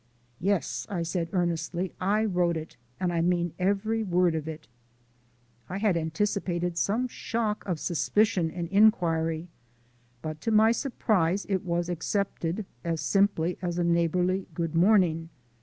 "Yes," 0.39 0.87
I 0.89 1.03
said 1.03 1.29
earnestly, 1.31 1.93
"I 2.01 2.25
wrote 2.25 2.57
it, 2.57 2.75
and 2.99 3.13
I 3.13 3.21
mean 3.21 3.53
every 3.59 4.01
word 4.01 4.33
of 4.33 4.47
it." 4.47 4.67
I 5.69 5.77
had 5.77 5.95
anticipated 5.95 6.75
some 6.75 7.07
shock 7.07 7.63
of 7.67 7.79
suspicion 7.79 8.49
and 8.49 8.67
inquiry, 8.69 9.47
but 10.23 10.41
to 10.41 10.49
my 10.49 10.71
surprise 10.71 11.45
it 11.49 11.63
was 11.63 11.87
accepted 11.87 12.65
as 12.83 12.99
simply 12.99 13.59
as 13.61 13.77
a 13.77 13.83
neighbourly 13.83 14.47
good 14.55 14.73
morning. 14.73 15.29